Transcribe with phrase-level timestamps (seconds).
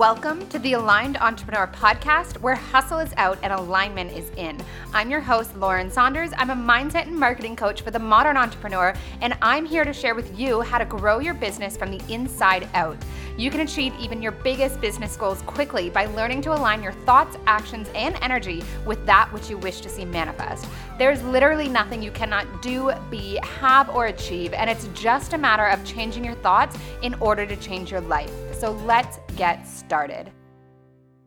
[0.00, 4.58] Welcome to the Aligned Entrepreneur Podcast, where hustle is out and alignment is in.
[4.94, 6.30] I'm your host, Lauren Saunders.
[6.38, 10.14] I'm a mindset and marketing coach for the modern entrepreneur, and I'm here to share
[10.14, 12.96] with you how to grow your business from the inside out.
[13.36, 17.36] You can achieve even your biggest business goals quickly by learning to align your thoughts,
[17.46, 20.66] actions, and energy with that which you wish to see manifest.
[20.96, 25.66] There's literally nothing you cannot do, be, have, or achieve, and it's just a matter
[25.66, 28.49] of changing your thoughts in order to change your life.
[28.60, 30.30] So let's get started.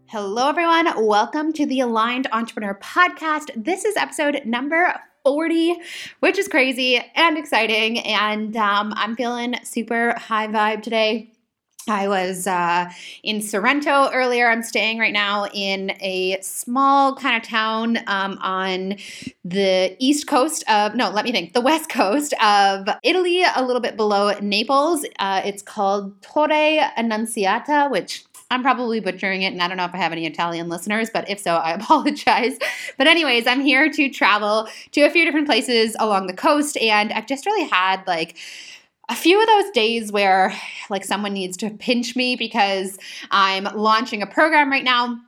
[0.05, 1.03] Hello, everyone.
[1.03, 3.49] Welcome to the Aligned Entrepreneur Podcast.
[3.55, 5.77] This is episode number 40,
[6.20, 7.98] which is crazy and exciting.
[8.02, 11.33] And um, I'm feeling super high vibe today.
[11.88, 12.90] I was uh,
[13.23, 14.50] in Sorrento earlier.
[14.50, 18.96] I'm staying right now in a small kind of town um, on
[19.44, 23.82] the east coast of, no, let me think, the west coast of Italy, a little
[23.82, 25.06] bit below Naples.
[25.20, 26.52] Uh, it's called Torre
[26.96, 30.70] Annunziata, which I'm probably butchering it, and I don't know if I have any Italian
[30.70, 32.58] listeners, but if so, I apologize.
[32.97, 37.12] But, anyways, I'm here to travel to a few different places along the coast, and
[37.12, 38.38] I've just really had like,
[39.09, 40.54] a few of those days where
[40.90, 42.98] like someone needs to pinch me because
[43.32, 45.20] I'm launching a program right now.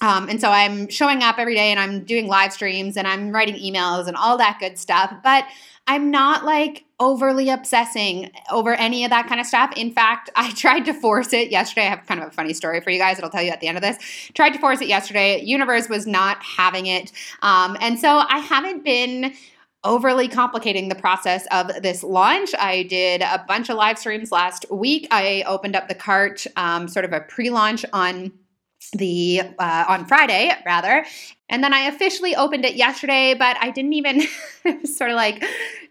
[0.00, 3.30] Um, and so I'm showing up every day and I'm doing live streams and I'm
[3.30, 5.14] writing emails and all that good stuff.
[5.22, 5.46] But
[5.86, 9.72] I'm not like overly obsessing over any of that kind of stuff.
[9.76, 11.86] In fact, I tried to force it yesterday.
[11.86, 13.68] I have kind of a funny story for you guys I'll tell you at the
[13.68, 13.98] end of this.
[14.34, 15.42] Tried to force it yesterday.
[15.42, 17.12] Universe was not having it.
[17.42, 19.34] Um, and so I haven't been
[19.84, 22.50] overly complicating the process of this launch.
[22.58, 25.06] I did a bunch of live streams last week.
[25.10, 28.32] I opened up the cart, um, sort of a pre launch on
[28.92, 31.06] the uh, on Friday rather
[31.48, 34.22] and then I officially opened it yesterday, but I didn't even
[34.84, 35.44] sort of like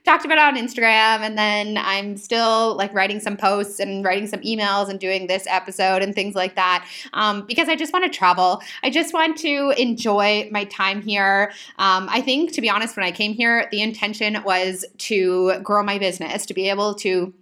[0.06, 1.20] talked about on Instagram.
[1.20, 5.46] And then I'm still like writing some posts and writing some emails and doing this
[5.48, 8.62] episode and things like that um, because I just want to travel.
[8.84, 11.52] I just want to enjoy my time here.
[11.80, 15.84] Um, I think, to be honest, when I came here, the intention was to grow
[15.84, 17.34] my business, to be able to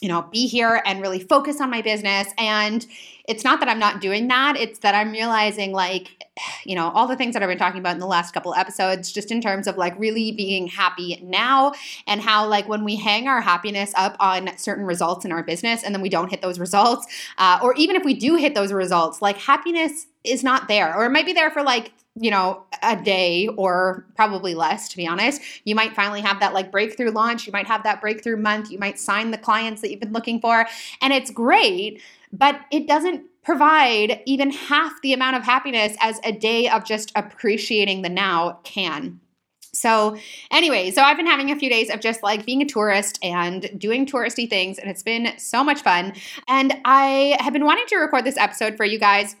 [0.00, 2.26] you know, be here and really focus on my business.
[2.36, 2.84] And
[3.28, 6.21] it's not that I'm not doing that, it's that I'm realizing, like,
[6.64, 9.12] you know, all the things that I've been talking about in the last couple episodes,
[9.12, 11.72] just in terms of like really being happy now
[12.06, 15.82] and how, like, when we hang our happiness up on certain results in our business
[15.82, 17.06] and then we don't hit those results,
[17.38, 21.04] uh, or even if we do hit those results, like, happiness is not there, or
[21.04, 25.06] it might be there for like you know, a day or probably less, to be
[25.06, 25.40] honest.
[25.64, 27.46] You might finally have that like breakthrough launch.
[27.46, 28.70] You might have that breakthrough month.
[28.70, 30.66] You might sign the clients that you've been looking for.
[31.00, 36.32] And it's great, but it doesn't provide even half the amount of happiness as a
[36.32, 39.20] day of just appreciating the now can.
[39.74, 40.18] So,
[40.50, 43.70] anyway, so I've been having a few days of just like being a tourist and
[43.78, 46.12] doing touristy things, and it's been so much fun.
[46.46, 49.34] And I have been wanting to record this episode for you guys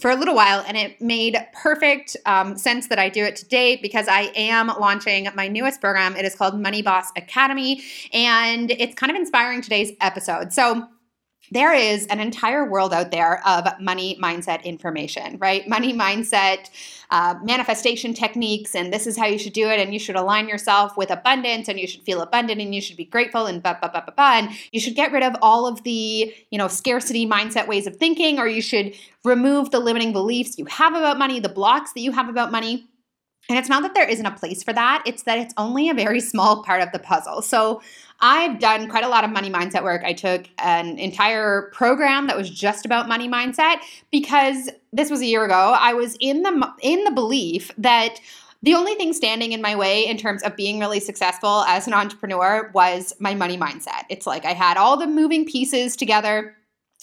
[0.00, 3.74] for a little while, and it made perfect um, sense that I do it today
[3.74, 6.14] because I am launching my newest program.
[6.14, 7.82] It is called Money Boss Academy,
[8.12, 10.52] and it's kind of inspiring today's episode.
[10.52, 10.86] So,
[11.50, 15.68] there is an entire world out there of money mindset information, right?
[15.68, 16.70] Money mindset,
[17.10, 19.78] uh, manifestation techniques, and this is how you should do it.
[19.78, 22.96] And you should align yourself with abundance, and you should feel abundant, and you should
[22.96, 24.22] be grateful, and ba ba ba ba ba.
[24.34, 27.96] And you should get rid of all of the, you know, scarcity mindset ways of
[27.96, 32.00] thinking, or you should remove the limiting beliefs you have about money, the blocks that
[32.00, 32.88] you have about money.
[33.48, 35.94] And it's not that there isn't a place for that, it's that it's only a
[35.94, 37.42] very small part of the puzzle.
[37.42, 37.80] So
[38.20, 40.02] I've done quite a lot of money mindset work.
[40.04, 43.76] I took an entire program that was just about money mindset
[44.10, 45.76] because this was a year ago.
[45.78, 48.20] I was in the in the belief that
[48.62, 51.92] the only thing standing in my way in terms of being really successful as an
[51.92, 54.04] entrepreneur was my money mindset.
[54.08, 56.56] It's like I had all the moving pieces together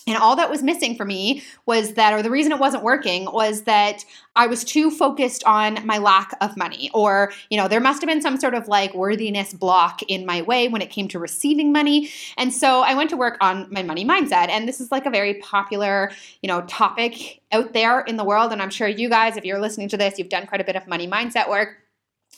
[0.05, 3.25] and all that was missing for me was that, or the reason it wasn't working
[3.31, 4.03] was that
[4.35, 6.89] I was too focused on my lack of money.
[6.93, 10.41] Or, you know, there must have been some sort of like worthiness block in my
[10.41, 12.09] way when it came to receiving money.
[12.37, 14.49] And so I went to work on my money mindset.
[14.49, 16.11] And this is like a very popular,
[16.41, 18.51] you know, topic out there in the world.
[18.51, 20.75] And I'm sure you guys, if you're listening to this, you've done quite a bit
[20.75, 21.82] of money mindset work.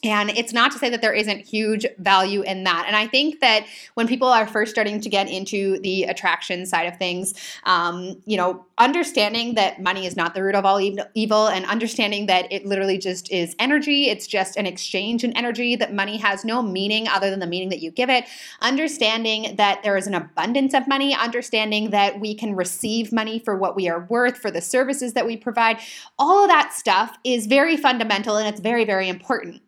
[0.04, 2.84] And it's not to say that there isn't huge value in that.
[2.86, 3.66] And I think that
[3.96, 7.34] when people are first starting to get into the attraction side of things,
[7.64, 10.80] um, you know, understanding that money is not the root of all
[11.16, 15.76] evil and understanding that it literally just is energy, it's just an exchange in energy,
[15.76, 18.26] that money has no meaning other than the meaning that you give it,
[18.62, 23.56] understanding that there is an abundance of money, understanding that we can receive money for
[23.56, 25.80] what we are worth, for the services that we provide,
[26.20, 29.62] all of that stuff is very fundamental and it's very, very important.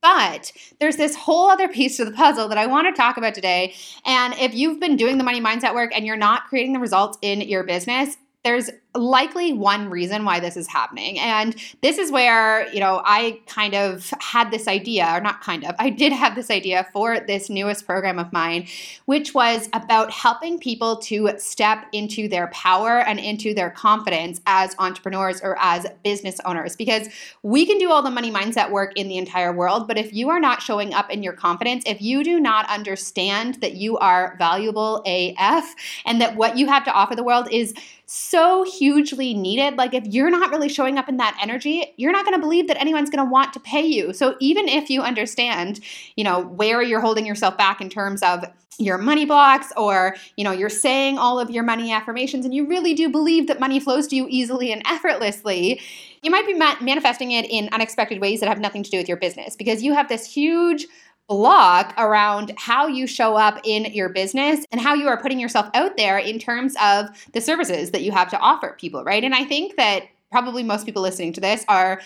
[0.00, 3.34] But there's this whole other piece to the puzzle that I want to talk about
[3.34, 3.74] today.
[4.04, 7.18] And if you've been doing the money mindset work and you're not creating the results
[7.22, 11.18] in your business, there's likely one reason why this is happening.
[11.18, 15.64] And this is where, you know, I kind of had this idea, or not kind
[15.64, 18.66] of, I did have this idea for this newest program of mine,
[19.06, 24.74] which was about helping people to step into their power and into their confidence as
[24.78, 26.76] entrepreneurs or as business owners.
[26.76, 27.08] Because
[27.42, 30.30] we can do all the money mindset work in the entire world, but if you
[30.30, 34.36] are not showing up in your confidence, if you do not understand that you are
[34.38, 35.74] valuable AF
[36.04, 37.74] and that what you have to offer the world is
[38.06, 39.78] so hugely needed.
[39.78, 42.68] Like, if you're not really showing up in that energy, you're not going to believe
[42.68, 44.12] that anyone's going to want to pay you.
[44.12, 45.80] So, even if you understand,
[46.16, 48.44] you know, where you're holding yourself back in terms of
[48.76, 52.66] your money blocks or you know you're saying all of your money affirmations and you
[52.66, 55.80] really do believe that money flows to you easily and effortlessly
[56.22, 59.06] you might be ma- manifesting it in unexpected ways that have nothing to do with
[59.06, 60.88] your business because you have this huge
[61.28, 65.68] block around how you show up in your business and how you are putting yourself
[65.74, 69.24] out there in terms of the services that you have to offer people, right?
[69.24, 72.00] And I think that probably most people listening to this are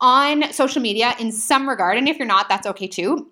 [0.00, 1.98] on social media in some regard.
[1.98, 3.28] And if you're not, that's okay too.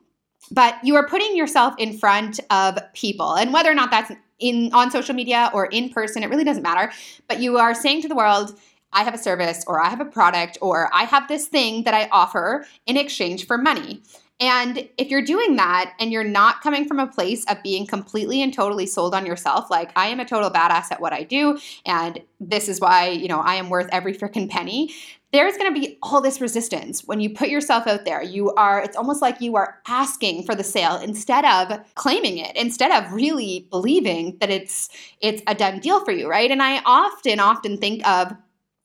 [0.51, 3.35] But you are putting yourself in front of people.
[3.35, 6.63] And whether or not that's in on social media or in person, it really doesn't
[6.63, 6.93] matter.
[7.29, 8.59] But you are saying to the world,
[8.93, 11.95] I have a service or I have a product or I have this thing that
[11.95, 14.03] I offer in exchange for money.
[14.41, 18.41] And if you're doing that and you're not coming from a place of being completely
[18.41, 21.59] and totally sold on yourself, like I am a total badass at what I do,
[21.85, 24.95] and this is why, you know, I am worth every freaking penny,
[25.33, 28.23] there's going to be all this resistance when you put yourself out there.
[28.23, 32.57] You are, it's almost like you are asking for the sale instead of claiming it,
[32.57, 34.89] instead of really believing that it's,
[35.21, 36.51] it's a done deal for you, right?
[36.51, 38.33] And I often, often think of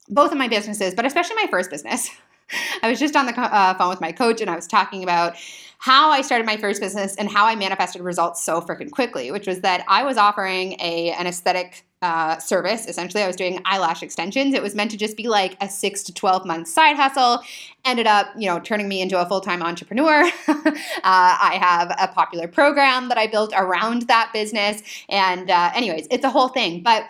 [0.10, 2.10] both of my businesses, but especially my first business.
[2.82, 5.36] I was just on the uh, phone with my coach and I was talking about
[5.80, 9.48] how I started my first business and how I manifested results so freaking quickly, which
[9.48, 12.86] was that I was offering a an aesthetic uh, service.
[12.86, 14.54] Essentially, I was doing eyelash extensions.
[14.54, 17.42] It was meant to just be like a six to 12 month side hustle.
[17.86, 20.24] Ended up, you know, turning me into a full time entrepreneur.
[20.48, 20.62] uh,
[21.04, 24.84] I have a popular program that I built around that business.
[25.10, 26.82] And, uh, anyways, it's a whole thing.
[26.84, 27.06] But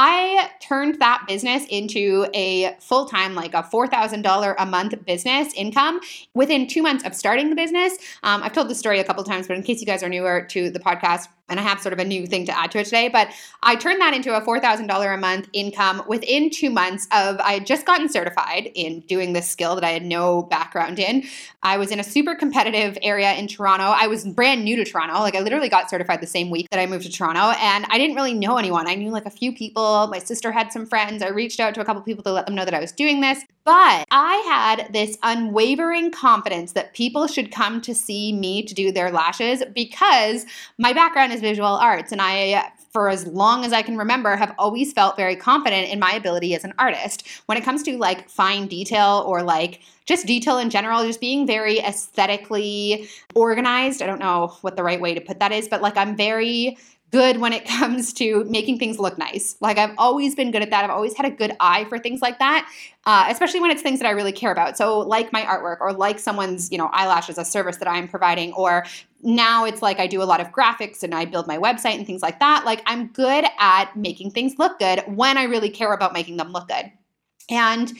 [0.00, 5.98] I turned that business into a full time, like a $4,000 a month business income
[6.34, 7.94] within two months of starting the business.
[8.22, 10.42] Um, I've told this story a couple times, but in case you guys are newer
[10.50, 12.84] to the podcast, and I have sort of a new thing to add to it
[12.84, 13.28] today, but
[13.62, 17.66] I turned that into a $4,000 a month income within two months of, I had
[17.66, 21.24] just gotten certified in doing this skill that I had no background in.
[21.62, 23.84] I was in a super competitive area in Toronto.
[23.84, 25.20] I was brand new to Toronto.
[25.20, 27.98] Like I literally got certified the same week that I moved to Toronto and I
[27.98, 28.86] didn't really know anyone.
[28.86, 30.06] I knew like a few people.
[30.08, 31.22] My sister had some friends.
[31.22, 33.20] I reached out to a couple people to let them know that I was doing
[33.20, 33.44] this.
[33.64, 38.90] But I had this unwavering confidence that people should come to see me to do
[38.90, 40.46] their lashes because
[40.78, 44.54] my background is visual arts and I for as long as I can remember, have
[44.58, 47.28] always felt very confident in my ability as an artist.
[47.46, 51.46] When it comes to like fine detail or like just detail in general, just being
[51.46, 54.00] very aesthetically organized.
[54.00, 56.78] I don't know what the right way to put that is, but like I'm very
[57.10, 59.56] good when it comes to making things look nice.
[59.60, 60.84] Like I've always been good at that.
[60.84, 62.70] I've always had a good eye for things like that,
[63.06, 64.76] uh, especially when it's things that I really care about.
[64.76, 68.52] So like my artwork or like someone's, you know, eyelashes, a service that I'm providing,
[68.52, 68.84] or
[69.22, 72.06] now it's like I do a lot of graphics and I build my website and
[72.06, 72.64] things like that.
[72.64, 76.52] Like I'm good at making things look good when I really care about making them
[76.52, 76.92] look good.
[77.50, 77.92] And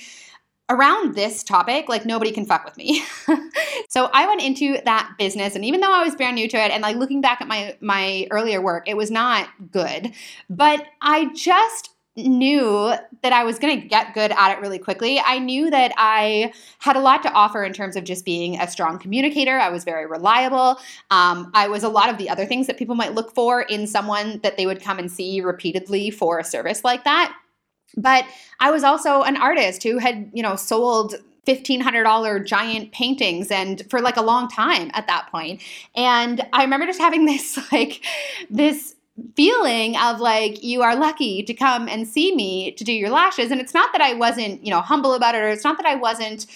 [0.70, 3.02] around this topic, like nobody can fuck with me.
[3.88, 6.70] so I went into that business and even though I was brand new to it
[6.70, 10.12] and like looking back at my my earlier work, it was not good.
[10.50, 11.90] But I just
[12.26, 15.20] knew that I was going to get good at it really quickly.
[15.20, 18.68] I knew that I had a lot to offer in terms of just being a
[18.68, 19.58] strong communicator.
[19.58, 20.78] I was very reliable.
[21.10, 23.87] Um, I was a lot of the other things that people might look for in
[23.87, 27.37] someone that they would come and see repeatedly for a service like that.
[27.97, 28.25] But
[28.61, 31.16] I was also an artist who had, you know, sold
[31.47, 35.62] $1500 giant paintings and for like a long time at that point.
[35.97, 38.04] And I remember just having this like
[38.50, 38.95] this
[39.35, 43.50] feeling of like you are lucky to come and see me to do your lashes
[43.50, 45.87] and it's not that I wasn't, you know, humble about it or it's not that
[45.87, 46.47] I wasn't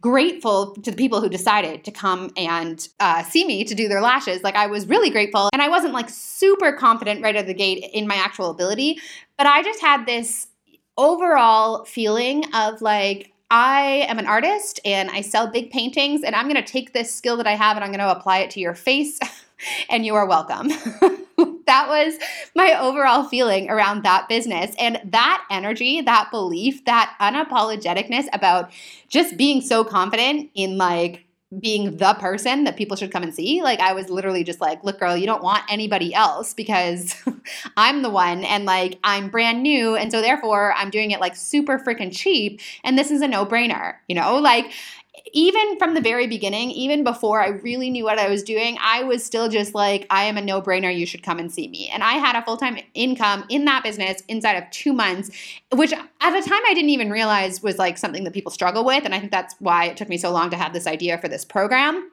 [0.00, 4.00] grateful to the people who decided to come and uh, see me to do their
[4.00, 4.42] lashes.
[4.42, 7.54] Like I was really grateful and I wasn't like super confident right out of the
[7.54, 8.98] gate in my actual ability,
[9.38, 10.48] but I just had this
[10.96, 16.46] overall feeling of like, I am an artist and I sell big paintings, and I'm
[16.56, 19.18] to take this skill that I have and I'm to apply it to your face,
[19.90, 20.68] and you are welcome.
[21.66, 22.18] that was
[22.54, 24.74] my overall feeling around that business.
[24.78, 28.70] And that energy, that belief, that unapologeticness about
[29.08, 31.26] just being so confident in like
[31.60, 33.62] being the person that people should come and see.
[33.62, 37.14] Like I was literally just like, look, girl, you don't want anybody else because
[37.76, 39.94] I'm the one and like I'm brand new.
[39.94, 42.60] And so therefore I'm doing it like super freaking cheap.
[42.84, 44.36] And this is a no brainer, you know?
[44.36, 44.72] Like
[45.32, 49.02] even from the very beginning, even before I really knew what I was doing, I
[49.02, 50.94] was still just like, I am a no brainer.
[50.94, 51.88] You should come and see me.
[51.92, 55.30] And I had a full time income in that business inside of two months,
[55.70, 59.04] which at the time I didn't even realize was like something that people struggle with.
[59.04, 61.28] And I think that's why it took me so long to have this idea for
[61.28, 62.10] this program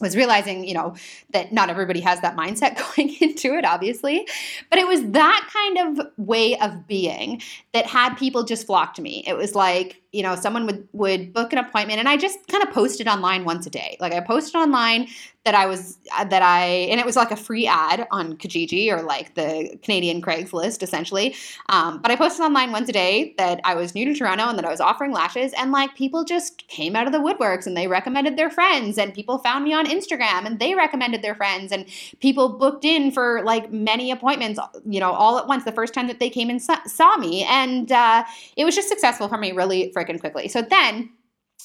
[0.00, 0.94] was realizing, you know,
[1.30, 4.26] that not everybody has that mindset going into it, obviously.
[4.70, 9.02] But it was that kind of way of being that had people just flock to
[9.02, 9.24] me.
[9.26, 12.62] It was like, you know, someone would would book an appointment and I just kind
[12.62, 13.96] of posted online once a day.
[14.00, 15.08] Like I posted online
[15.48, 18.92] that I was uh, that I and it was like a free ad on Kijiji
[18.92, 21.34] or like the Canadian Craigslist essentially.
[21.70, 24.58] Um, but I posted online once a day that I was new to Toronto and
[24.58, 27.76] that I was offering lashes and like people just came out of the woodworks and
[27.76, 31.72] they recommended their friends and people found me on Instagram and they recommended their friends
[31.72, 31.86] and
[32.20, 36.08] people booked in for like many appointments, you know, all at once the first time
[36.08, 38.22] that they came and saw me and uh,
[38.56, 40.48] it was just successful for me really freaking quickly.
[40.48, 41.10] So then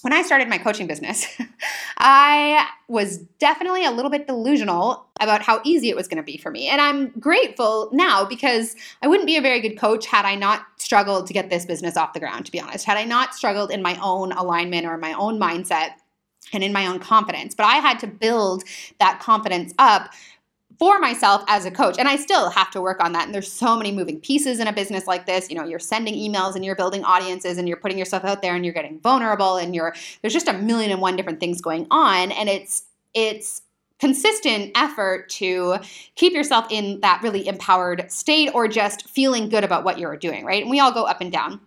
[0.01, 1.25] when I started my coaching business,
[1.97, 6.37] I was definitely a little bit delusional about how easy it was going to be
[6.37, 6.67] for me.
[6.67, 10.65] And I'm grateful now because I wouldn't be a very good coach had I not
[10.77, 12.85] struggled to get this business off the ground, to be honest.
[12.85, 15.91] Had I not struggled in my own alignment or my own mindset
[16.51, 17.55] and in my own confidence.
[17.55, 18.63] But I had to build
[18.99, 20.11] that confidence up
[20.83, 21.95] for myself as a coach.
[21.97, 23.23] And I still have to work on that.
[23.23, 25.49] And there's so many moving pieces in a business like this.
[25.49, 28.53] You know, you're sending emails and you're building audiences and you're putting yourself out there
[28.53, 31.87] and you're getting vulnerable and you're there's just a million and one different things going
[31.89, 32.33] on.
[32.33, 33.61] And it's it's
[34.01, 35.77] consistent effort to
[36.15, 40.43] keep yourself in that really empowered state or just feeling good about what you're doing,
[40.43, 40.63] right?
[40.63, 41.61] And we all go up and down.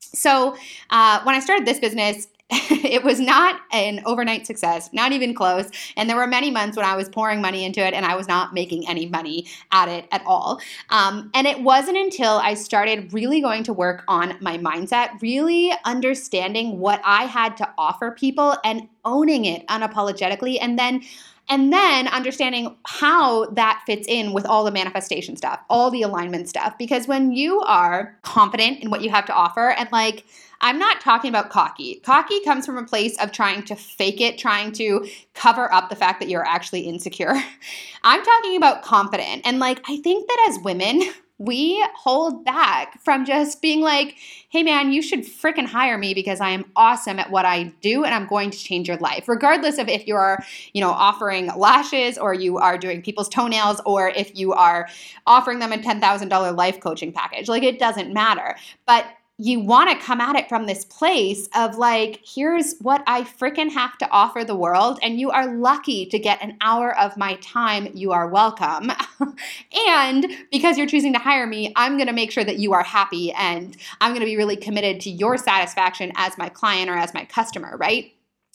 [0.00, 0.54] So
[0.90, 5.70] uh, when I started this business, it was not an overnight success, not even close.
[5.96, 8.26] And there were many months when I was pouring money into it and I was
[8.26, 10.58] not making any money at it at all.
[10.88, 15.72] Um, and it wasn't until I started really going to work on my mindset, really
[15.84, 20.58] understanding what I had to offer people and owning it unapologetically.
[20.60, 21.02] And then
[21.48, 26.48] and then understanding how that fits in with all the manifestation stuff, all the alignment
[26.48, 26.76] stuff.
[26.78, 30.24] Because when you are confident in what you have to offer and like,
[30.60, 32.00] I'm not talking about cocky.
[32.00, 35.96] Cocky comes from a place of trying to fake it, trying to cover up the
[35.96, 37.34] fact that you're actually insecure.
[38.02, 39.42] I'm talking about confident.
[39.44, 41.02] And like, I think that as women,
[41.38, 44.16] we hold back from just being like,
[44.50, 48.04] hey man, you should freaking hire me because I am awesome at what I do
[48.04, 49.28] and I'm going to change your life.
[49.28, 50.42] Regardless of if you're,
[50.72, 54.88] you know, offering lashes or you are doing people's toenails or if you are
[55.26, 57.48] offering them a $10,000 life coaching package.
[57.48, 58.56] Like it doesn't matter.
[58.84, 59.06] But
[59.40, 63.70] you want to come at it from this place of like, here's what I freaking
[63.70, 67.36] have to offer the world, and you are lucky to get an hour of my
[67.36, 67.88] time.
[67.94, 68.90] You are welcome.
[69.88, 72.82] and because you're choosing to hire me, I'm going to make sure that you are
[72.82, 76.96] happy and I'm going to be really committed to your satisfaction as my client or
[76.96, 78.12] as my customer, right?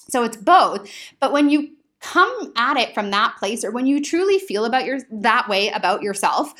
[0.09, 0.89] So it's both.
[1.21, 1.71] But when you
[2.01, 5.69] come at it from that place or when you truly feel about your that way
[5.69, 6.53] about yourself,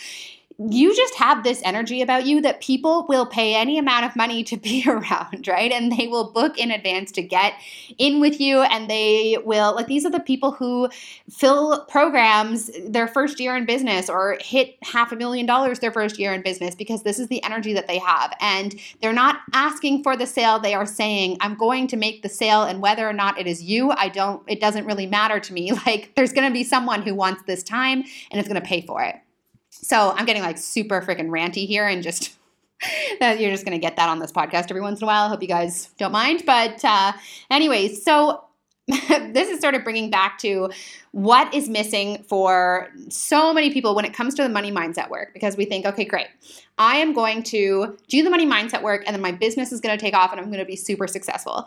[0.58, 4.44] you just have this energy about you that people will pay any amount of money
[4.44, 5.72] to be around, right?
[5.72, 7.54] And they will book in advance to get
[7.98, 8.62] in with you.
[8.62, 10.90] And they will, like, these are the people who
[11.30, 16.20] fill programs their first year in business or hit half a million dollars their first
[16.20, 18.34] year in business because this is the energy that they have.
[18.40, 20.60] And they're not asking for the sale.
[20.60, 22.64] They are saying, I'm going to make the sale.
[22.64, 25.72] And whether or not it is you, I don't, it doesn't really matter to me.
[25.86, 28.82] Like, there's going to be someone who wants this time and is going to pay
[28.82, 29.16] for it.
[29.84, 32.34] So I'm getting like super freaking ranty here and just
[33.20, 35.26] that you're just going to get that on this podcast every once in a while.
[35.26, 36.44] I hope you guys don't mind.
[36.46, 37.14] But, uh,
[37.52, 38.43] anyways, so
[38.88, 40.70] this is sort of bringing back to
[41.12, 45.34] what is missing for so many people when it comes to the money mindset work
[45.34, 46.28] because we think, okay, great.
[46.78, 49.98] I am going to do the money mindset work and then my business is going
[49.98, 51.66] to take off and I'm going to be super successful.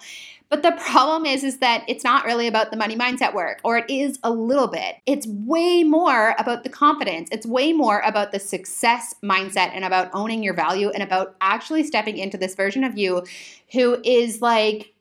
[0.51, 3.79] But the problem is is that it's not really about the money mindset work or
[3.79, 4.97] it is a little bit.
[5.07, 7.31] It's way more about the confidence.
[7.33, 11.85] It's way more about the success mindset and about owning your value and about actually
[11.85, 13.25] stepping into this version of you
[13.73, 14.93] who is like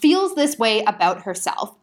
[0.00, 1.74] feels this way about herself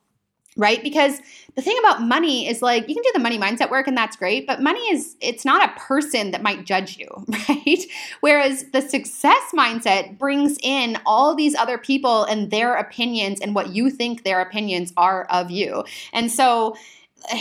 [0.57, 0.81] right?
[0.81, 1.19] Because
[1.55, 4.15] the thing about money is like you can do the money mindset work and that's
[4.15, 7.09] great, but money is it's not a person that might judge you,
[7.49, 7.83] right?
[8.21, 13.69] Whereas the success mindset brings in all these other people and their opinions and what
[13.69, 15.83] you think their opinions are of you.
[16.13, 16.75] And so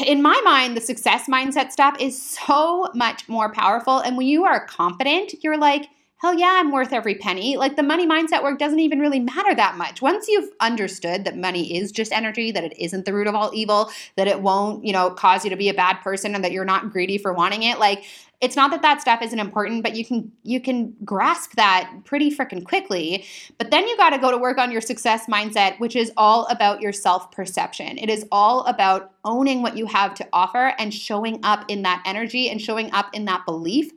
[0.06, 3.98] in my mind, the success mindset stuff is so much more powerful.
[3.98, 5.88] And when you are confident, you're like,
[6.24, 7.58] hell yeah, I'm worth every penny.
[7.58, 10.00] Like the money mindset work doesn't even really matter that much.
[10.00, 13.50] Once you've understood that money is just energy, that it isn't the root of all
[13.52, 16.50] evil, that it won't, you know, cause you to be a bad person and that
[16.50, 18.06] you're not greedy for wanting it, like
[18.40, 22.34] it's not that that stuff isn't important but you can you can grasp that pretty
[22.34, 23.24] freaking quickly
[23.58, 26.44] but then you got to go to work on your success mindset which is all
[26.46, 30.92] about your self perception it is all about owning what you have to offer and
[30.92, 33.92] showing up in that energy and showing up in that belief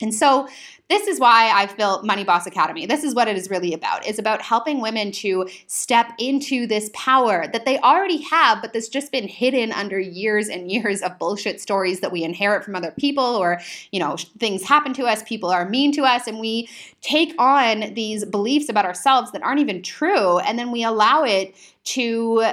[0.00, 0.48] and so
[0.90, 2.84] this is why I've built Money Boss Academy.
[2.84, 4.06] This is what it is really about.
[4.06, 8.88] It's about helping women to step into this power that they already have, but that's
[8.88, 12.90] just been hidden under years and years of bullshit stories that we inherit from other
[12.90, 13.60] people or,
[13.92, 16.68] you know, things happen to us, people are mean to us, and we
[17.00, 21.54] take on these beliefs about ourselves that aren't even true, and then we allow it
[21.84, 22.44] to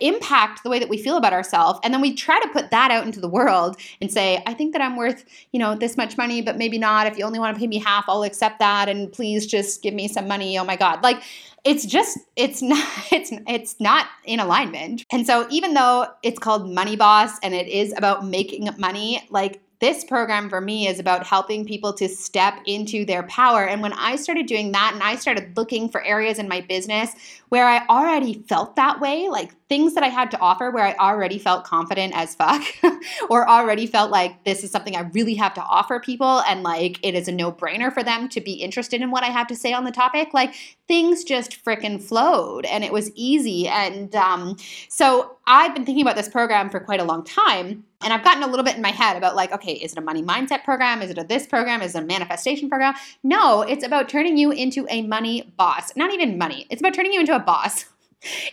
[0.00, 1.80] impact the way that we feel about ourselves.
[1.82, 4.72] And then we try to put that out into the world and say i think
[4.72, 7.06] that i'm worth you know this much money but maybe not.
[7.06, 9.94] If you only want to pay me half i'll accept that and please just give
[9.94, 10.58] me some money.
[10.58, 11.02] Oh my god.
[11.02, 11.22] Like
[11.64, 15.04] it's just it's not it's it's not in alignment.
[15.10, 19.60] And so even though it's called money boss and it is about making money like
[19.78, 23.66] this program for me is about helping people to step into their power.
[23.66, 27.12] And when I started doing that and I started looking for areas in my business
[27.48, 30.94] where I already felt that way, like things that I had to offer where I
[30.94, 32.62] already felt confident as fuck
[33.30, 36.98] or already felt like this is something I really have to offer people and like
[37.02, 39.56] it is a no brainer for them to be interested in what I have to
[39.56, 40.54] say on the topic, like
[40.86, 43.66] things just freaking flowed and it was easy.
[43.66, 44.56] And um,
[44.88, 47.84] so I've been thinking about this program for quite a long time.
[48.02, 50.02] And I've gotten a little bit in my head about like, okay, is it a
[50.02, 51.00] money mindset program?
[51.00, 51.80] Is it a this program?
[51.80, 52.94] Is it a manifestation program?
[53.22, 55.96] No, it's about turning you into a money boss.
[55.96, 56.66] Not even money.
[56.68, 57.86] It's about turning you into boss.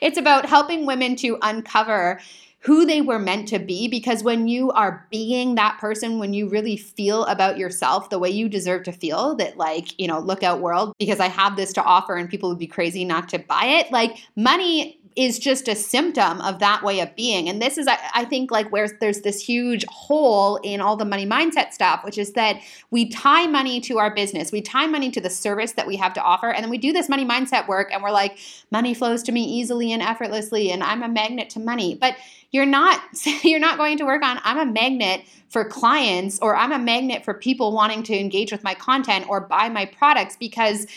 [0.01, 2.19] It's about helping women to uncover
[2.63, 6.47] who they were meant to be because when you are being that person when you
[6.47, 10.43] really feel about yourself the way you deserve to feel that like you know look
[10.43, 13.37] out world because i have this to offer and people would be crazy not to
[13.37, 17.47] buy it like money is just a symptom of that way of being.
[17.49, 21.05] And this is, I, I, think, like where there's this huge hole in all the
[21.05, 22.59] money mindset stuff, which is that
[22.91, 26.13] we tie money to our business, we tie money to the service that we have
[26.13, 28.37] to offer, and then we do this money mindset work, and we're like,
[28.71, 31.95] money flows to me easily and effortlessly, and I'm a magnet to money.
[31.95, 32.15] But
[32.53, 33.01] you're not
[33.43, 37.23] you're not going to work on I'm a magnet for clients or I'm a magnet
[37.25, 40.87] for people wanting to engage with my content or buy my products because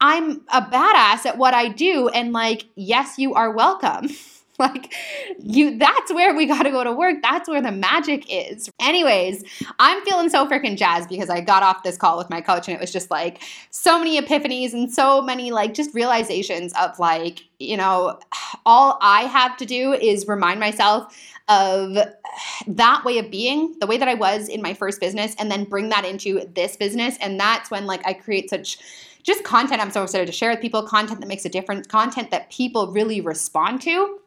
[0.00, 2.08] I'm a badass at what I do.
[2.08, 4.08] And like, yes, you are welcome.
[4.58, 4.94] like
[5.40, 9.42] you that's where we got to go to work that's where the magic is anyways
[9.80, 12.76] i'm feeling so freaking jazzed because i got off this call with my coach and
[12.76, 17.40] it was just like so many epiphanies and so many like just realizations of like
[17.58, 18.18] you know
[18.66, 21.96] all i have to do is remind myself of
[22.68, 25.64] that way of being the way that i was in my first business and then
[25.64, 28.78] bring that into this business and that's when like i create such
[29.24, 32.30] just content I'm so excited to share with people, content that makes a difference, content
[32.30, 34.18] that people really respond to.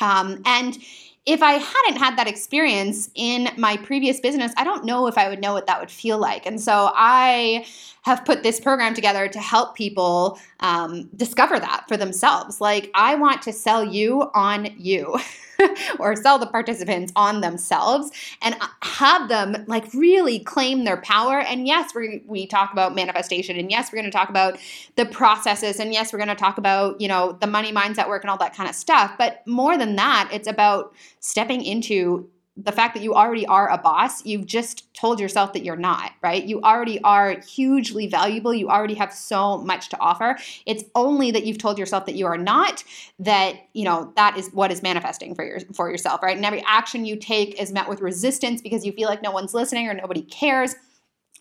[0.00, 0.78] Um, and
[1.26, 5.28] if I hadn't had that experience in my previous business, I don't know if I
[5.28, 6.44] would know what that would feel like.
[6.44, 7.66] And so I
[8.04, 12.60] have put this program together to help people um, discover that for themselves.
[12.60, 15.18] Like, I want to sell you on you.
[15.98, 18.10] or sell the participants on themselves
[18.42, 21.38] and have them like really claim their power.
[21.38, 24.58] And yes, we we talk about manifestation, and yes, we're going to talk about
[24.96, 28.24] the processes, and yes, we're going to talk about you know the money mindset work
[28.24, 29.12] and all that kind of stuff.
[29.16, 33.78] But more than that, it's about stepping into the fact that you already are a
[33.78, 36.44] boss, you've just told yourself that you're not, right?
[36.44, 38.54] You already are hugely valuable.
[38.54, 40.38] You already have so much to offer.
[40.64, 42.84] It's only that you've told yourself that you are not
[43.18, 46.36] that, you know, that is what is manifesting for your for yourself, right?
[46.36, 49.52] And every action you take is met with resistance because you feel like no one's
[49.52, 50.76] listening or nobody cares.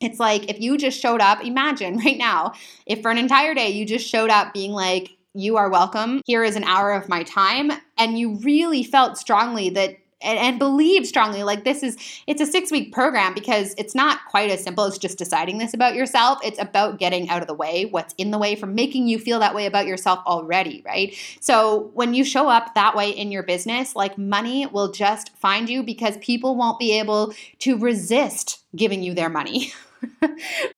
[0.01, 2.53] It's like if you just showed up, imagine right now,
[2.87, 6.21] if for an entire day you just showed up being like, you are welcome.
[6.25, 7.71] Here is an hour of my time.
[7.97, 12.45] And you really felt strongly that and, and believe strongly like this is it's a
[12.45, 16.39] six week program because it's not quite as simple as just deciding this about yourself.
[16.43, 19.39] It's about getting out of the way what's in the way from making you feel
[19.39, 21.15] that way about yourself already right?
[21.39, 25.69] So when you show up that way in your business like money will just find
[25.69, 29.73] you because people won't be able to resist giving you their money.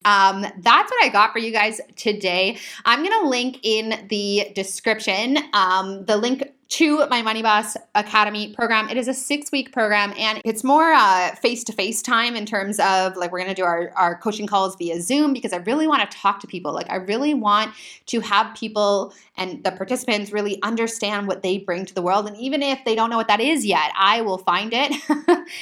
[0.04, 2.58] Um, that's what I got for you guys today.
[2.84, 8.52] I'm going to link in the description um, the link to my Money Boss Academy
[8.52, 8.88] program.
[8.88, 10.96] It is a six week program and it's more
[11.36, 14.46] face to face time in terms of like we're going to do our, our coaching
[14.46, 16.72] calls via Zoom because I really want to talk to people.
[16.72, 17.72] Like, I really want
[18.06, 22.26] to have people and the participants really understand what they bring to the world.
[22.26, 24.92] And even if they don't know what that is yet, I will find it.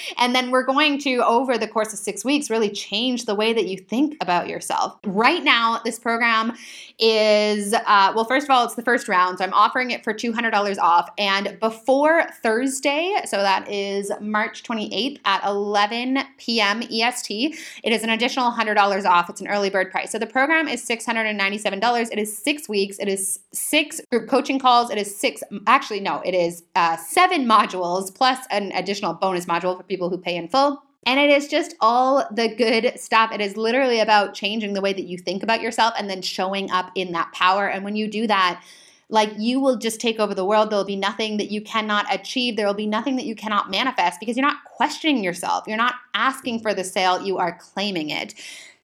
[0.19, 3.53] and then we're going to, over the course of six weeks, really change the way
[3.53, 4.97] that you think about yourself.
[5.05, 6.57] Right now, this program
[6.99, 9.39] is, uh, well, first of all, it's the first round.
[9.39, 10.94] So I'm offering it for $200 off.
[11.19, 16.83] And before Thursday, so that is March 28th at 11 p.m.
[16.83, 19.31] EST, it is an additional $100 off.
[19.31, 20.11] It's an early bird price.
[20.11, 22.09] So the program is $697.
[22.13, 22.99] It is six weeks.
[22.99, 24.91] It is six group coaching calls.
[24.91, 29.77] It is six, actually, no, it is uh, seven modules plus an additional bonus module
[29.77, 30.83] for people who pay in full.
[31.07, 33.31] And it is just all the good stuff.
[33.33, 36.71] It is literally about changing the way that you think about yourself and then showing
[36.71, 37.69] up in that power.
[37.69, 38.63] And when you do that,
[39.09, 40.71] like you will just take over the world.
[40.71, 42.57] There will be nothing that you cannot achieve.
[42.57, 45.65] There will be nothing that you cannot manifest because you're not questioning yourself.
[45.67, 48.35] You're not asking for the sale, you are claiming it.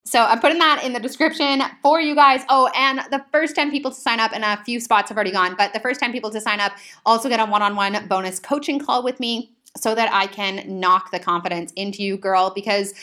[0.04, 2.42] So I'm putting that in the description for you guys.
[2.48, 5.30] Oh, and the first 10 people to sign up, and a few spots have already
[5.30, 6.72] gone, but the first 10 people to sign up
[7.06, 10.80] also get a one on one bonus coaching call with me so that I can
[10.80, 12.50] knock the confidence into you, girl.
[12.50, 12.94] Because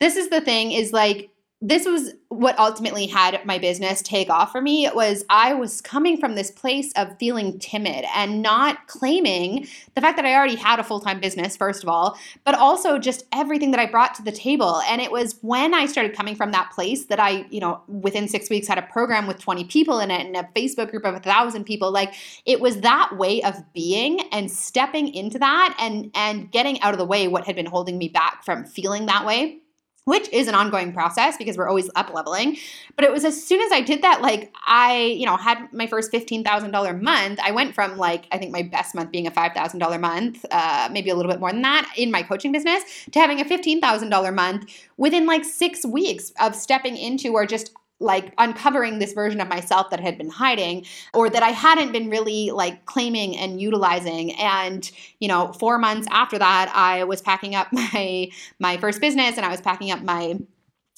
[0.00, 1.30] this is the thing is like,
[1.62, 5.80] this was what ultimately had my business take off for me It was I was
[5.80, 10.56] coming from this place of feeling timid and not claiming the fact that I already
[10.56, 14.22] had a full-time business first of all, but also just everything that I brought to
[14.22, 14.82] the table.
[14.88, 18.28] And it was when I started coming from that place that I, you know, within
[18.28, 21.14] 6 weeks had a program with 20 people in it and a Facebook group of
[21.14, 21.90] a 1000 people.
[21.90, 22.12] Like
[22.44, 26.98] it was that way of being and stepping into that and and getting out of
[26.98, 29.60] the way what had been holding me back from feeling that way
[30.06, 32.56] which is an ongoing process because we're always up leveling.
[32.94, 35.88] But it was as soon as I did that, like I, you know, had my
[35.88, 40.00] first $15,000 month, I went from like, I think my best month being a $5,000
[40.00, 43.40] month, uh, maybe a little bit more than that in my coaching business, to having
[43.40, 49.12] a $15,000 month within like six weeks of stepping into or just like uncovering this
[49.12, 53.36] version of myself that had been hiding or that I hadn't been really like claiming
[53.36, 54.34] and utilizing.
[54.34, 58.28] And you know 4 months after that I was packing up my
[58.58, 60.38] my first business and I was packing up my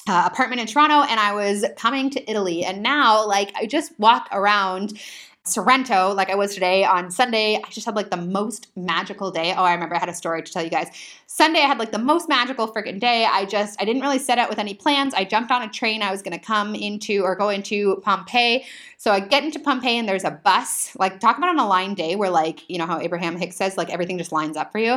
[0.07, 2.63] uh, apartment in Toronto and I was coming to Italy.
[2.63, 4.99] And now like I just walk around
[5.45, 7.55] Sorrento, like I was today on Sunday.
[7.55, 9.53] I just had like the most magical day.
[9.55, 10.89] Oh, I remember I had a story to tell you guys.
[11.27, 13.25] Sunday, I had like the most magical freaking day.
[13.25, 15.13] I just, I didn't really set out with any plans.
[15.13, 16.01] I jumped on a train.
[16.01, 18.65] I was going to come into or go into Pompeii.
[18.99, 20.93] So I get into Pompeii and there's a bus.
[20.99, 23.89] Like, talk about an aligned day where, like, you know how Abraham Hicks says, like,
[23.89, 24.95] everything just lines up for you.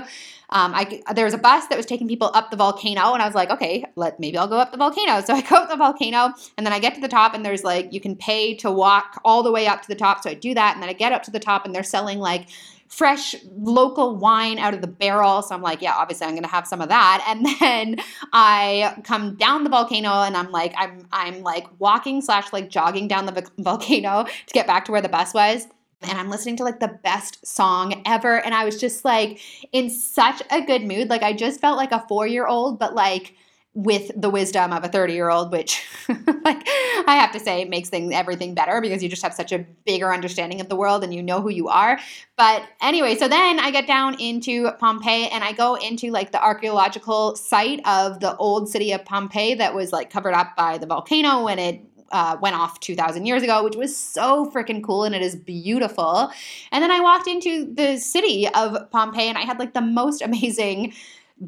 [0.51, 3.27] Um, I, there was a bus that was taking people up the volcano, and I
[3.27, 5.21] was like, okay, let maybe I'll go up the volcano.
[5.21, 7.63] So I go up the volcano, and then I get to the top, and there's
[7.63, 10.25] like you can pay to walk all the way up to the top.
[10.25, 12.19] So I do that, and then I get up to the top, and they're selling
[12.19, 12.49] like
[12.93, 15.41] fresh local wine out of the barrel.
[15.41, 17.25] So I'm like, yeah, obviously I'm gonna have some of that.
[17.27, 17.97] And then
[18.33, 23.09] I come down the volcano and I'm like, I'm I'm like walking slash like jogging
[23.09, 25.67] down the volcano to get back to where the bus was
[26.03, 28.45] and I'm listening to like the best song ever.
[28.45, 29.41] And I was just like
[29.73, 31.09] in such a good mood.
[31.09, 33.35] Like I just felt like a four year old, but like
[33.75, 36.63] with the wisdom of a 30 year old, which like
[37.07, 40.13] I have to say makes things everything better because you just have such a bigger
[40.13, 41.99] understanding of the world and you know who you are.
[42.37, 46.43] But anyway, so then I get down into Pompeii and I go into like the
[46.43, 50.87] archaeological site of the old city of Pompeii that was like covered up by the
[50.87, 51.81] volcano when it
[52.13, 56.31] uh, went off 2,000 years ago, which was so freaking cool and it is beautiful.
[56.71, 60.21] And then I walked into the city of Pompeii and I had like the most
[60.23, 60.93] amazing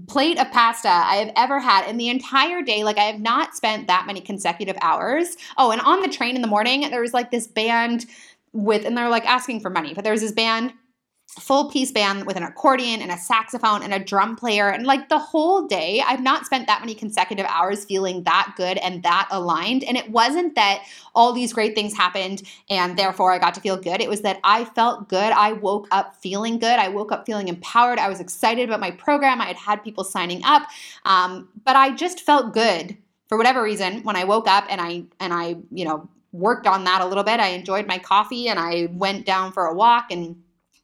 [0.08, 2.84] plate of pasta I have ever had in the entire day.
[2.84, 5.36] Like, I have not spent that many consecutive hours.
[5.56, 8.06] Oh, and on the train in the morning, there was like this band
[8.52, 10.72] with, and they're like asking for money, but there was this band
[11.40, 14.68] full piece band with an accordion and a saxophone and a drum player.
[14.68, 18.78] And like the whole day i've not spent that many consecutive hours feeling that good
[18.78, 19.84] and that aligned.
[19.84, 23.76] And it wasn't that all these great things happened and therefore i got to feel
[23.76, 24.00] good.
[24.00, 25.32] It was that i felt good.
[25.32, 26.78] I woke up feeling good.
[26.78, 27.98] I woke up feeling empowered.
[27.98, 29.40] I was excited about my program.
[29.40, 30.68] I had had people signing up.
[31.04, 32.96] Um, but i just felt good
[33.28, 36.82] for whatever reason when i woke up and i and i you know worked on
[36.82, 37.38] that a little bit.
[37.38, 40.36] I enjoyed my coffee and i went down for a walk and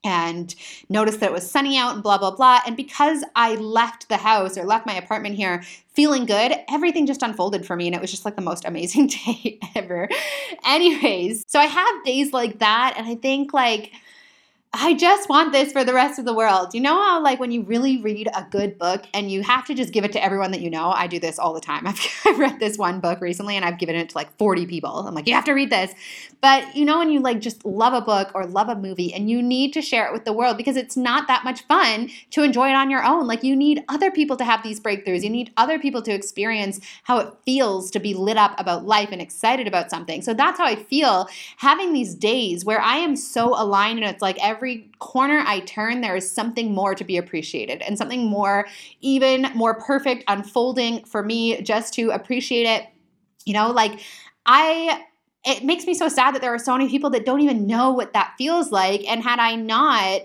[0.02, 0.54] and
[0.88, 2.60] noticed that it was sunny out and blah, blah, blah.
[2.66, 7.22] And because I left the house or left my apartment here feeling good, everything just
[7.22, 7.86] unfolded for me.
[7.86, 10.08] And it was just like the most amazing day ever.
[10.64, 12.94] Anyways, so I have days like that.
[12.96, 13.92] And I think like,
[14.72, 16.74] I just want this for the rest of the world.
[16.74, 19.74] You know how, like, when you really read a good book and you have to
[19.74, 20.90] just give it to everyone that you know?
[20.90, 21.86] I do this all the time.
[21.88, 25.08] I've, I've read this one book recently and I've given it to like 40 people.
[25.08, 25.92] I'm like, you have to read this.
[26.40, 29.28] But you know, when you like just love a book or love a movie and
[29.28, 32.42] you need to share it with the world because it's not that much fun to
[32.42, 33.26] enjoy it on your own.
[33.26, 35.22] Like you need other people to have these breakthroughs.
[35.22, 39.08] You need other people to experience how it feels to be lit up about life
[39.10, 40.22] and excited about something.
[40.22, 44.22] So that's how I feel having these days where I am so aligned and it's
[44.22, 44.59] like every
[44.98, 48.66] corner I turn, there is something more to be appreciated and something more,
[49.00, 52.86] even more perfect unfolding for me just to appreciate it.
[53.44, 54.00] You know, like
[54.46, 55.04] I
[55.44, 57.90] it makes me so sad that there are so many people that don't even know
[57.92, 59.08] what that feels like.
[59.10, 60.22] And had I not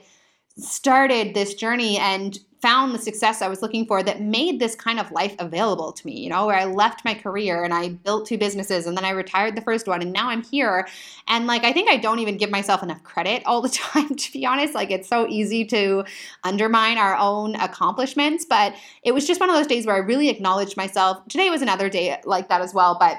[0.57, 4.99] started this journey and found the success I was looking for that made this kind
[4.99, 8.27] of life available to me, you know, where I left my career and I built
[8.27, 10.87] two businesses and then I retired the first one and now I'm here.
[11.27, 14.31] And like, I think I don't even give myself enough credit all the time, to
[14.31, 14.73] be honest.
[14.73, 16.05] Like, it's so easy to
[16.43, 18.45] undermine our own accomplishments.
[18.45, 21.27] But it was just one of those days where I really acknowledged myself.
[21.27, 22.97] Today was another day like that as well.
[22.99, 23.17] But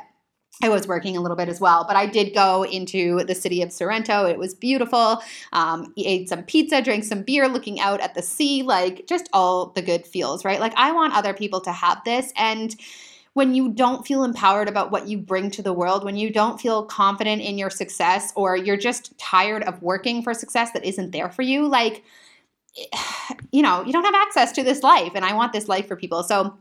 [0.63, 3.61] I was working a little bit as well, but I did go into the city
[3.61, 4.25] of Sorrento.
[4.25, 5.23] It was beautiful.
[5.53, 9.67] Um, ate some pizza, drank some beer, looking out at the sea, like just all
[9.67, 10.59] the good feels, right?
[10.59, 12.33] Like I want other people to have this.
[12.37, 12.75] And
[13.35, 16.59] when you don't feel empowered about what you bring to the world, when you don't
[16.59, 21.11] feel confident in your success, or you're just tired of working for success that isn't
[21.11, 22.03] there for you, like,
[23.53, 25.13] you know, you don't have access to this life.
[25.15, 26.23] And I want this life for people.
[26.23, 26.57] So,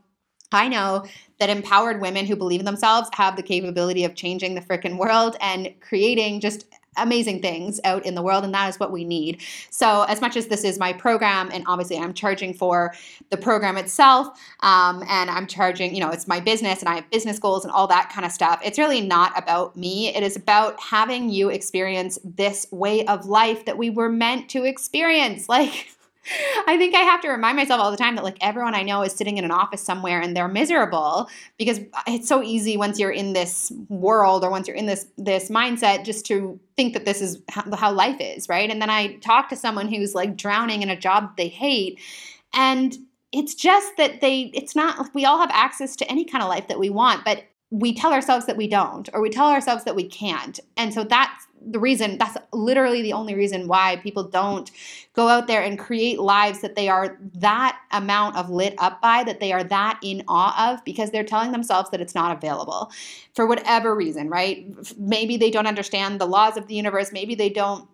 [0.55, 1.05] I know
[1.39, 5.35] that empowered women who believe in themselves have the capability of changing the freaking world
[5.41, 6.65] and creating just
[6.97, 9.41] amazing things out in the world and that is what we need.
[9.69, 12.93] So as much as this is my program and obviously i'm charging for
[13.29, 14.27] the program itself
[14.61, 17.71] um, and i'm charging you know it's my business and i have business goals and
[17.73, 20.15] all that kind of stuff it's really not about me.
[20.15, 24.63] It is about having you experience this way of life that we were meant to
[24.63, 25.47] experience.
[25.55, 25.94] Like
[26.67, 29.01] I think I have to remind myself all the time that like everyone I know
[29.03, 33.11] is sitting in an office somewhere and they're miserable because it's so easy once you're
[33.11, 37.21] in this world or once you're in this this mindset just to think that this
[37.21, 38.69] is how life is, right?
[38.69, 41.99] And then I talk to someone who's like drowning in a job they hate
[42.53, 42.97] and
[43.31, 46.67] it's just that they it's not we all have access to any kind of life
[46.67, 47.43] that we want, but
[47.79, 50.59] we tell ourselves that we don't or we tell ourselves that we can't.
[50.77, 54.71] And so that's the reason that's literally the only reason why people don't
[55.13, 59.23] go out there and create lives that they are that amount of lit up by
[59.23, 62.91] that they are that in awe of because they're telling themselves that it's not available
[63.33, 64.67] for whatever reason right
[64.99, 67.89] maybe they don't understand the laws of the universe maybe they don't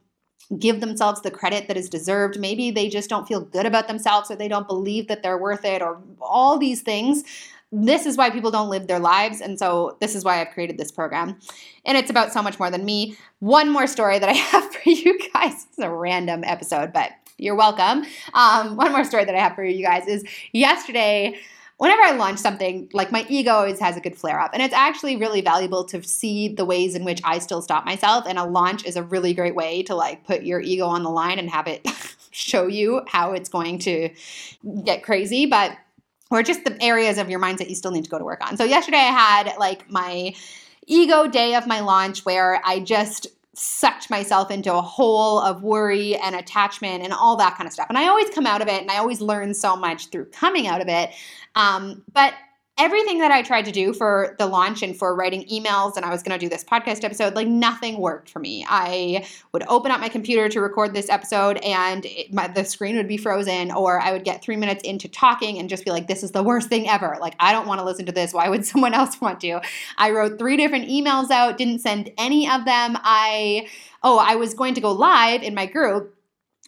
[0.60, 2.38] give themselves the credit that is deserved.
[2.38, 5.64] Maybe they just don't feel good about themselves or they don't believe that they're worth
[5.64, 7.24] it or all these things
[7.72, 9.40] this is why people don't live their lives.
[9.42, 11.40] And so this is why I've created this program.
[11.86, 13.16] And it's about so much more than me.
[13.40, 15.66] One more story that I have for you guys.
[15.70, 18.06] It's a random episode, but you're welcome.
[18.34, 21.40] Um, one more story that I have for you guys is yesterday
[21.82, 24.52] whenever I launch something, like my ego always has a good flare up.
[24.54, 28.26] And it's actually really valuable to see the ways in which I still stop myself.
[28.28, 31.10] And a launch is a really great way to like put your ego on the
[31.10, 31.88] line and have it
[32.32, 34.10] show you how it's going to
[34.84, 35.48] get crazy.
[35.48, 35.76] But
[36.32, 38.58] or just the areas of your mindset you still need to go to work on.
[38.58, 40.34] So yesterday I had like my
[40.88, 46.16] ego day of my launch where I just sucked myself into a hole of worry
[46.16, 47.88] and attachment and all that kind of stuff.
[47.90, 50.68] And I always come out of it and I always learn so much through coming
[50.68, 51.12] out of it.
[51.56, 52.34] Um, but
[52.82, 56.10] everything that I tried to do for the launch and for writing emails, and I
[56.10, 58.66] was going to do this podcast episode, like nothing worked for me.
[58.68, 62.96] I would open up my computer to record this episode, and it, my, the screen
[62.96, 66.08] would be frozen, or I would get three minutes into talking and just be like,
[66.08, 67.18] "This is the worst thing ever.
[67.22, 68.34] Like, I don't want to listen to this.
[68.34, 69.62] Why would someone else want to?"
[70.00, 72.98] I wrote three different emails out, didn't send any of them.
[73.04, 73.68] I
[74.02, 76.16] oh, I was going to go live in my group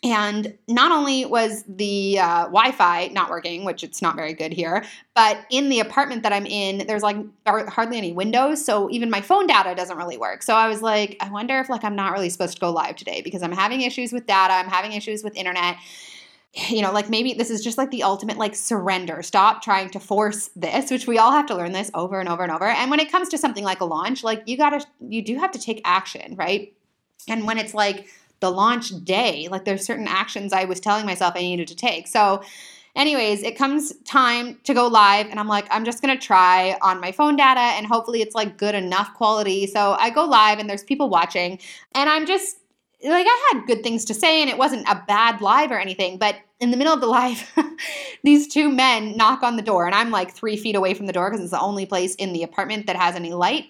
[0.04, 4.52] and not only was the uh, Wi Fi not working, which it's not very good
[4.52, 4.84] here,
[5.16, 7.16] but in the apartment that I'm in, there's like
[7.48, 8.64] hardly any windows.
[8.64, 10.44] So even my phone data doesn't really work.
[10.44, 12.98] So I was like, I wonder if like I'm not really supposed to go live
[12.98, 15.78] today because I'm having issues with data, I'm having issues with internet.
[16.68, 19.24] You know, like maybe this is just like the ultimate like surrender.
[19.24, 22.44] Stop trying to force this, which we all have to learn this over and over
[22.44, 22.68] and over.
[22.68, 25.52] And when it comes to something like a launch, like you gotta, you do have
[25.54, 26.72] to take action, right?
[27.28, 28.08] And when it's like,
[28.44, 29.48] the launch day.
[29.50, 32.10] Like there's certain actions I was telling myself I needed to take.
[32.10, 32.44] So,
[32.94, 37.00] anyways, it comes time to go live, and I'm like, I'm just gonna try on
[37.00, 39.66] my phone data, and hopefully it's like good enough quality.
[39.66, 41.58] So I go live, and there's people watching,
[41.96, 42.58] and I'm just
[43.02, 46.18] like I had good things to say, and it wasn't a bad live or anything,
[46.18, 47.50] but in the middle of the live,
[48.26, 51.14] these two men knock on the door, and I'm like three feet away from the
[51.14, 53.68] door because it's the only place in the apartment that has any light.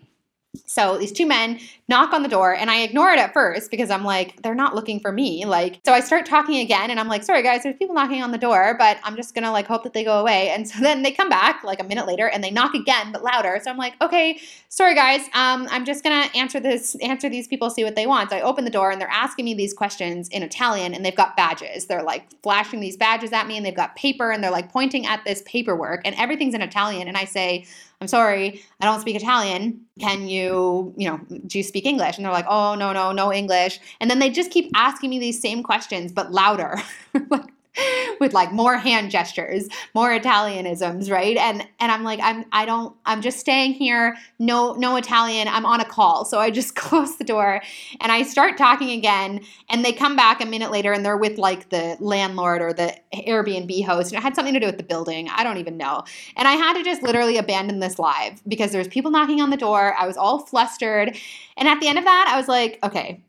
[0.66, 3.90] So these two men knock on the door and I ignore it at first because
[3.90, 5.46] I'm like, they're not looking for me.
[5.46, 8.32] Like, so I start talking again and I'm like, sorry guys, there's people knocking on
[8.32, 10.50] the door, but I'm just gonna like hope that they go away.
[10.50, 13.24] And so then they come back like a minute later and they knock again, but
[13.24, 13.60] louder.
[13.64, 14.40] So I'm like, okay,
[14.70, 18.30] sorry guys, um, I'm just gonna answer this, answer these people, see what they want.
[18.30, 21.16] So I open the door and they're asking me these questions in Italian and they've
[21.16, 21.86] got badges.
[21.88, 25.08] They're like flashing these badges at me and they've got paper and they're like pointing
[25.08, 27.08] at this paperwork and everything's in Italian.
[27.08, 27.66] And I say,
[28.04, 29.80] I'm sorry, I don't speak Italian.
[29.98, 32.18] Can you, you know, do you speak English?
[32.18, 33.80] And they're like, oh, no, no, no English.
[34.02, 36.82] And then they just keep asking me these same questions, but louder.
[37.30, 37.46] like,
[38.20, 41.38] with like more hand gestures, more Italianisms, right?
[41.38, 45.48] And and I'm like, I'm I don't I'm just staying here, no no Italian.
[45.48, 46.26] I'm on a call.
[46.26, 47.62] So I just close the door
[48.02, 51.38] and I start talking again and they come back a minute later and they're with
[51.38, 54.84] like the landlord or the Airbnb host and it had something to do with the
[54.84, 55.30] building.
[55.30, 56.04] I don't even know.
[56.36, 59.58] And I had to just literally abandon this live because there's people knocking on the
[59.58, 59.96] door.
[59.98, 61.18] I was all flustered.
[61.58, 63.22] And at the end of that, I was like, okay,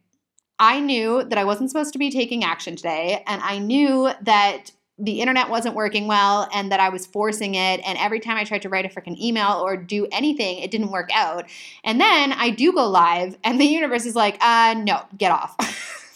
[0.59, 4.71] I knew that I wasn't supposed to be taking action today, and I knew that
[4.99, 7.81] the internet wasn't working well and that I was forcing it.
[7.85, 10.93] And every time I tried to write a freaking email or do anything, it didn't
[10.93, 11.47] work out.
[11.83, 15.57] And then I do go live, and the universe is like, uh, no, get off.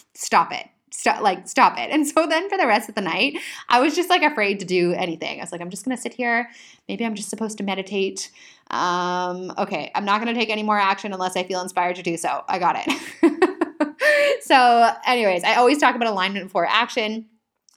[0.15, 0.67] stop it.
[0.91, 1.91] Stop, like, stop it.
[1.91, 4.67] And so then for the rest of the night, I was just like afraid to
[4.67, 5.39] do anything.
[5.39, 6.49] I was like, I'm just gonna sit here.
[6.89, 8.31] Maybe I'm just supposed to meditate.
[8.71, 12.17] Um, okay, I'm not gonna take any more action unless I feel inspired to do
[12.17, 12.43] so.
[12.49, 13.51] I got it.
[14.41, 17.27] so, anyways, I always talk about alignment before action.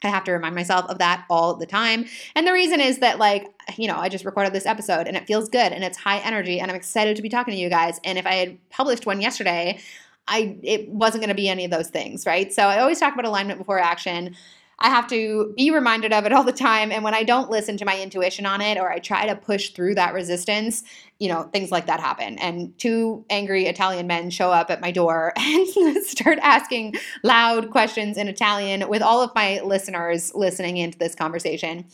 [0.03, 2.05] I have to remind myself of that all the time.
[2.35, 5.27] And the reason is that, like, you know, I just recorded this episode and it
[5.27, 7.99] feels good and it's high energy and I'm excited to be talking to you guys.
[8.03, 9.79] And if I had published one yesterday,
[10.27, 12.51] I it wasn't going to be any of those things, right?
[12.51, 14.35] So I always talk about alignment before action.
[14.81, 16.91] I have to be reminded of it all the time.
[16.91, 19.69] And when I don't listen to my intuition on it or I try to push
[19.69, 20.83] through that resistance,
[21.19, 22.39] you know, things like that happen.
[22.39, 28.17] And two angry Italian men show up at my door and start asking loud questions
[28.17, 31.85] in Italian with all of my listeners listening into this conversation.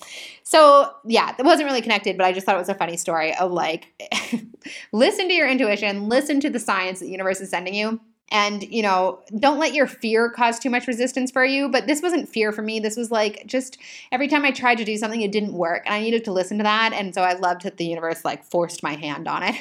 [0.43, 3.35] So, yeah, it wasn't really connected, but I just thought it was a funny story
[3.35, 4.01] of like,
[4.93, 8.63] listen to your intuition, listen to the science that the universe is sending you and
[8.63, 11.69] you know don't let your fear cause too much resistance for you.
[11.69, 12.79] But this wasn't fear for me.
[12.79, 13.77] This was like just
[14.11, 15.83] every time i tried to do something it didn't work.
[15.85, 16.93] And i needed to listen to that.
[16.93, 19.55] And so i loved that the universe like forced my hand on it.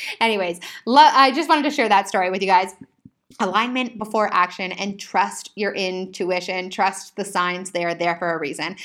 [0.20, 2.74] Anyways lo- i just wanted to share that story with you guys.
[3.38, 6.68] Alignment before action and trust your intuition.
[6.68, 7.70] Trust the signs.
[7.70, 8.76] They are there for a reason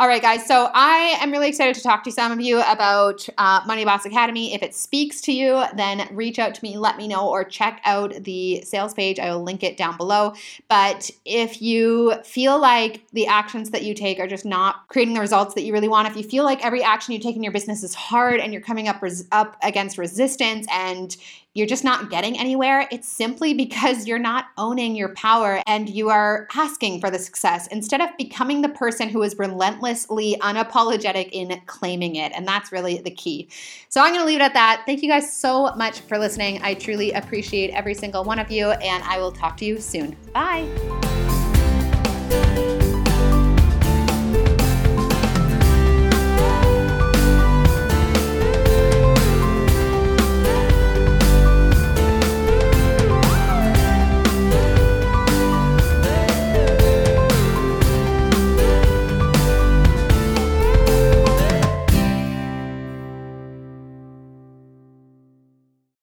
[0.00, 0.46] all right, guys.
[0.46, 4.06] So I am really excited to talk to some of you about uh, Money Boss
[4.06, 4.54] Academy.
[4.54, 7.82] If it speaks to you, then reach out to me, let me know, or check
[7.84, 9.18] out the sales page.
[9.18, 10.32] I will link it down below.
[10.70, 15.20] But if you feel like the actions that you take are just not creating the
[15.20, 17.52] results that you really want, if you feel like every action you take in your
[17.52, 21.14] business is hard and you're coming up res- up against resistance and
[21.54, 26.08] you're just not getting anywhere, it's simply because you're not owning your power and you
[26.08, 31.60] are asking for the success instead of becoming the person who is relentlessly unapologetic in
[31.66, 32.32] claiming it.
[32.34, 33.48] And that's really the key.
[33.88, 34.82] So I'm going to leave it at that.
[34.86, 36.60] Thank you guys so much for listening.
[36.62, 40.16] I truly appreciate every single one of you, and I will talk to you soon.
[40.32, 41.29] Bye.